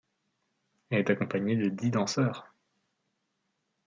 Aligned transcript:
Elle 0.89 0.97
est 0.97 1.11
accompagnée 1.11 1.55
de 1.55 1.69
dix 1.69 1.91
danseurs. 1.91 2.51